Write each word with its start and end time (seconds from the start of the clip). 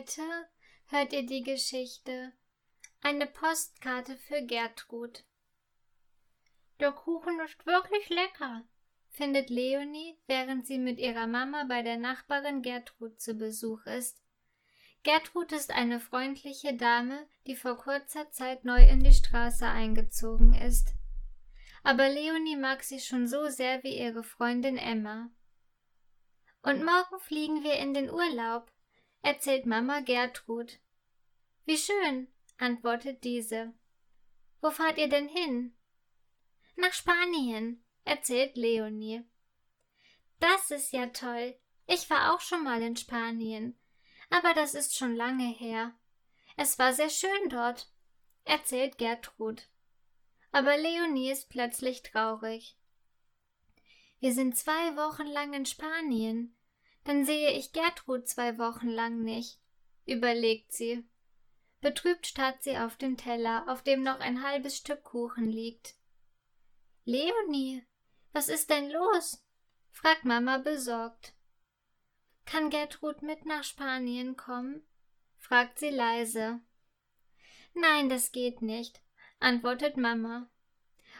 Heute 0.00 0.22
hört 0.86 1.12
ihr 1.12 1.26
die 1.26 1.42
Geschichte 1.42 2.32
Eine 3.02 3.26
Postkarte 3.26 4.16
für 4.16 4.40
Gertrud. 4.40 5.24
Der 6.78 6.90
Kuchen 6.92 7.38
ist 7.40 7.66
wirklich 7.66 8.08
lecker, 8.08 8.62
findet 9.10 9.50
Leonie, 9.50 10.16
während 10.26 10.66
sie 10.66 10.78
mit 10.78 10.98
ihrer 10.98 11.26
Mama 11.26 11.66
bei 11.68 11.82
der 11.82 11.98
Nachbarin 11.98 12.62
Gertrud 12.62 13.20
zu 13.20 13.34
Besuch 13.34 13.84
ist. 13.84 14.22
Gertrud 15.02 15.52
ist 15.52 15.70
eine 15.70 16.00
freundliche 16.00 16.74
Dame, 16.74 17.28
die 17.46 17.54
vor 17.54 17.76
kurzer 17.76 18.30
Zeit 18.30 18.64
neu 18.64 18.82
in 18.82 19.00
die 19.00 19.12
Straße 19.12 19.66
eingezogen 19.66 20.54
ist. 20.54 20.94
Aber 21.82 22.08
Leonie 22.08 22.56
mag 22.56 22.84
sie 22.84 23.00
schon 23.00 23.28
so 23.28 23.50
sehr 23.50 23.82
wie 23.82 23.98
ihre 23.98 24.22
Freundin 24.22 24.78
Emma. 24.78 25.28
Und 26.62 26.86
morgen 26.86 27.20
fliegen 27.20 27.62
wir 27.62 27.74
in 27.74 27.92
den 27.92 28.08
Urlaub, 28.08 28.72
erzählt 29.22 29.66
Mama 29.66 30.00
Gertrud. 30.00 30.78
Wie 31.64 31.78
schön, 31.78 32.28
antwortet 32.58 33.24
diese. 33.24 33.72
Wo 34.60 34.70
fahrt 34.70 34.98
ihr 34.98 35.08
denn 35.08 35.28
hin? 35.28 35.76
Nach 36.76 36.92
Spanien, 36.92 37.84
erzählt 38.04 38.56
Leonie. 38.56 39.24
Das 40.38 40.70
ist 40.70 40.92
ja 40.92 41.06
toll. 41.06 41.58
Ich 41.86 42.08
war 42.08 42.34
auch 42.34 42.40
schon 42.40 42.64
mal 42.64 42.80
in 42.82 42.96
Spanien, 42.96 43.78
aber 44.30 44.54
das 44.54 44.74
ist 44.74 44.96
schon 44.96 45.14
lange 45.14 45.48
her. 45.48 45.94
Es 46.56 46.78
war 46.78 46.92
sehr 46.92 47.10
schön 47.10 47.48
dort, 47.48 47.92
erzählt 48.44 48.98
Gertrud. 48.98 49.68
Aber 50.52 50.76
Leonie 50.76 51.30
ist 51.30 51.48
plötzlich 51.48 52.02
traurig. 52.02 52.76
Wir 54.20 54.34
sind 54.34 54.56
zwei 54.56 54.96
Wochen 54.96 55.26
lang 55.26 55.52
in 55.52 55.66
Spanien. 55.66 56.56
Dann 57.04 57.24
sehe 57.24 57.52
ich 57.52 57.72
Gertrud 57.72 58.28
zwei 58.28 58.58
Wochen 58.58 58.88
lang 58.88 59.22
nicht, 59.22 59.60
überlegt 60.06 60.72
sie. 60.72 61.04
Betrübt 61.80 62.26
starrt 62.26 62.62
sie 62.62 62.76
auf 62.76 62.96
den 62.96 63.16
Teller, 63.16 63.64
auf 63.68 63.82
dem 63.82 64.02
noch 64.02 64.20
ein 64.20 64.42
halbes 64.42 64.76
Stück 64.76 65.02
Kuchen 65.02 65.50
liegt. 65.50 65.94
Leonie, 67.04 67.84
was 68.32 68.48
ist 68.48 68.70
denn 68.70 68.90
los? 68.90 69.42
fragt 69.90 70.24
Mama 70.24 70.58
besorgt. 70.58 71.34
Kann 72.44 72.68
Gertrud 72.68 73.22
mit 73.22 73.46
nach 73.46 73.64
Spanien 73.64 74.36
kommen? 74.36 74.82
fragt 75.38 75.78
sie 75.78 75.90
leise. 75.90 76.60
Nein, 77.74 78.08
das 78.08 78.32
geht 78.32 78.60
nicht, 78.60 79.00
antwortet 79.38 79.96
Mama. 79.96 80.50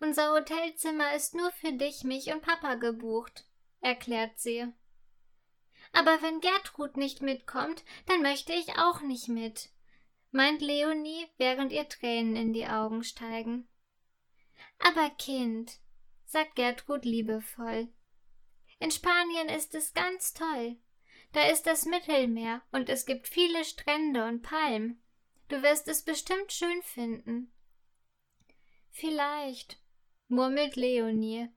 Unser 0.00 0.32
Hotelzimmer 0.32 1.14
ist 1.14 1.34
nur 1.34 1.50
für 1.52 1.72
dich, 1.72 2.04
mich 2.04 2.32
und 2.32 2.42
Papa 2.42 2.74
gebucht, 2.74 3.46
erklärt 3.80 4.38
sie. 4.38 4.72
Aber 5.92 6.22
wenn 6.22 6.40
Gertrud 6.40 6.96
nicht 6.96 7.20
mitkommt, 7.20 7.84
dann 8.06 8.22
möchte 8.22 8.52
ich 8.52 8.78
auch 8.78 9.02
nicht 9.02 9.28
mit, 9.28 9.70
meint 10.30 10.62
Leonie, 10.62 11.26
während 11.36 11.70
ihr 11.70 11.88
Tränen 11.88 12.34
in 12.34 12.52
die 12.52 12.66
Augen 12.66 13.04
steigen. 13.04 13.68
Aber 14.78 15.10
Kind, 15.10 15.78
sagt 16.24 16.56
Gertrud 16.56 17.04
liebevoll, 17.04 17.88
in 18.78 18.90
Spanien 18.90 19.48
ist 19.48 19.74
es 19.74 19.92
ganz 19.92 20.32
toll. 20.34 20.76
Da 21.32 21.44
ist 21.44 21.66
das 21.66 21.84
Mittelmeer 21.84 22.62
und 22.72 22.88
es 22.88 23.06
gibt 23.06 23.28
viele 23.28 23.64
Strände 23.64 24.26
und 24.26 24.42
Palmen. 24.42 25.02
Du 25.48 25.62
wirst 25.62 25.86
es 25.88 26.02
bestimmt 26.02 26.52
schön 26.52 26.82
finden. 26.82 27.52
Vielleicht, 28.90 29.78
murmelt 30.28 30.76
Leonie, 30.76 31.48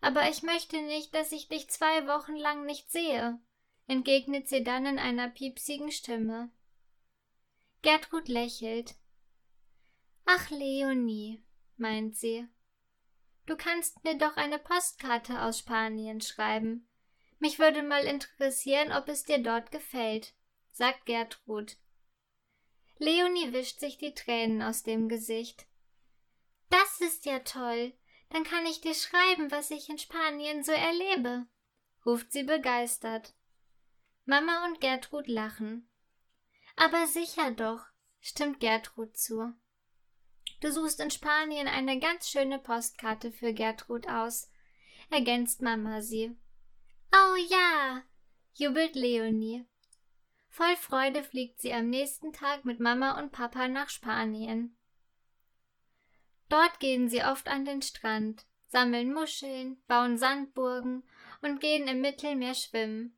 aber 0.00 0.28
ich 0.28 0.42
möchte 0.42 0.80
nicht, 0.82 1.14
dass 1.14 1.32
ich 1.32 1.48
dich 1.48 1.70
zwei 1.70 2.06
Wochen 2.06 2.36
lang 2.36 2.66
nicht 2.66 2.90
sehe 2.90 3.38
entgegnet 3.86 4.48
sie 4.48 4.64
dann 4.64 4.86
in 4.86 4.98
einer 4.98 5.28
piepsigen 5.28 5.90
Stimme. 5.90 6.50
Gertrud 7.82 8.28
lächelt. 8.28 8.96
Ach, 10.24 10.50
Leonie, 10.50 11.42
meint 11.76 12.16
sie. 12.16 12.48
Du 13.46 13.56
kannst 13.56 14.02
mir 14.02 14.18
doch 14.18 14.36
eine 14.36 14.58
Postkarte 14.58 15.42
aus 15.42 15.60
Spanien 15.60 16.20
schreiben. 16.20 16.88
Mich 17.38 17.58
würde 17.58 17.82
mal 17.82 18.04
interessieren, 18.04 18.92
ob 18.92 19.08
es 19.08 19.22
dir 19.22 19.38
dort 19.38 19.70
gefällt, 19.70 20.34
sagt 20.72 21.06
Gertrud. 21.06 21.76
Leonie 22.98 23.52
wischt 23.52 23.78
sich 23.78 23.98
die 23.98 24.14
Tränen 24.14 24.62
aus 24.62 24.82
dem 24.82 25.08
Gesicht. 25.08 25.66
Das 26.70 27.00
ist 27.00 27.26
ja 27.26 27.40
toll. 27.40 27.92
Dann 28.30 28.42
kann 28.42 28.66
ich 28.66 28.80
dir 28.80 28.94
schreiben, 28.94 29.50
was 29.50 29.70
ich 29.70 29.88
in 29.88 29.98
Spanien 29.98 30.64
so 30.64 30.72
erlebe, 30.72 31.46
ruft 32.04 32.32
sie 32.32 32.42
begeistert. 32.42 33.34
Mama 34.28 34.66
und 34.66 34.80
Gertrud 34.80 35.28
lachen. 35.28 35.88
Aber 36.74 37.06
sicher 37.06 37.52
doch, 37.52 37.86
stimmt 38.20 38.58
Gertrud 38.58 39.16
zu. 39.16 39.54
Du 40.60 40.72
suchst 40.72 40.98
in 41.00 41.12
Spanien 41.12 41.68
eine 41.68 42.00
ganz 42.00 42.28
schöne 42.28 42.58
Postkarte 42.58 43.30
für 43.30 43.52
Gertrud 43.52 44.08
aus, 44.08 44.50
ergänzt 45.10 45.62
Mama 45.62 46.02
sie. 46.02 46.36
Oh 47.12 47.36
ja, 47.48 48.02
jubelt 48.54 48.96
Leonie. 48.96 49.64
Voll 50.48 50.74
Freude 50.74 51.22
fliegt 51.22 51.60
sie 51.60 51.72
am 51.72 51.88
nächsten 51.88 52.32
Tag 52.32 52.64
mit 52.64 52.80
Mama 52.80 53.20
und 53.20 53.30
Papa 53.30 53.68
nach 53.68 53.90
Spanien. 53.90 54.76
Dort 56.48 56.80
gehen 56.80 57.08
sie 57.08 57.22
oft 57.22 57.46
an 57.46 57.64
den 57.64 57.82
Strand, 57.82 58.44
sammeln 58.66 59.12
Muscheln, 59.12 59.80
bauen 59.86 60.18
Sandburgen 60.18 61.04
und 61.42 61.60
gehen 61.60 61.86
im 61.86 62.00
Mittelmeer 62.00 62.54
schwimmen. 62.54 63.16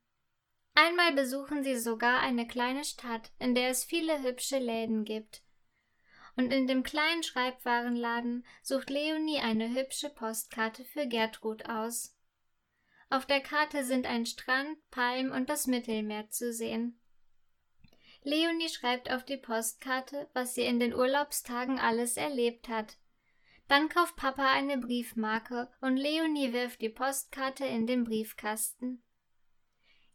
Einmal 0.80 1.12
besuchen 1.12 1.64
sie 1.64 1.74
sogar 1.74 2.20
eine 2.20 2.46
kleine 2.46 2.84
Stadt, 2.84 3.32
in 3.40 3.56
der 3.56 3.70
es 3.70 3.82
viele 3.82 4.22
hübsche 4.22 4.60
Läden 4.60 5.04
gibt. 5.04 5.42
Und 6.36 6.52
in 6.52 6.68
dem 6.68 6.84
kleinen 6.84 7.24
Schreibwarenladen 7.24 8.46
sucht 8.62 8.88
Leonie 8.88 9.40
eine 9.40 9.74
hübsche 9.74 10.08
Postkarte 10.08 10.84
für 10.84 11.08
Gertrud 11.08 11.68
aus. 11.68 12.16
Auf 13.10 13.26
der 13.26 13.40
Karte 13.40 13.82
sind 13.82 14.06
ein 14.06 14.24
Strand, 14.24 14.78
Palm 14.92 15.32
und 15.32 15.50
das 15.50 15.66
Mittelmeer 15.66 16.30
zu 16.30 16.52
sehen. 16.52 17.00
Leonie 18.22 18.68
schreibt 18.68 19.10
auf 19.10 19.24
die 19.24 19.36
Postkarte, 19.36 20.30
was 20.32 20.54
sie 20.54 20.62
in 20.62 20.78
den 20.78 20.94
Urlaubstagen 20.94 21.80
alles 21.80 22.16
erlebt 22.16 22.68
hat. 22.68 22.98
Dann 23.66 23.88
kauft 23.88 24.14
Papa 24.14 24.52
eine 24.52 24.78
Briefmarke 24.78 25.72
und 25.80 25.96
Leonie 25.96 26.52
wirft 26.52 26.80
die 26.80 26.88
Postkarte 26.88 27.66
in 27.66 27.88
den 27.88 28.04
Briefkasten. 28.04 29.02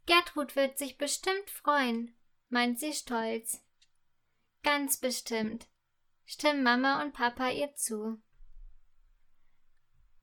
Gertrud 0.06 0.54
wird 0.56 0.78
sich 0.78 0.98
bestimmt 0.98 1.50
freuen, 1.50 2.14
meint 2.48 2.78
sie 2.78 2.92
stolz. 2.92 3.62
Ganz 4.62 4.98
bestimmt, 4.98 5.66
stimmen 6.24 6.62
Mama 6.62 7.02
und 7.02 7.12
Papa 7.12 7.48
ihr 7.48 7.74
zu. 7.74 8.20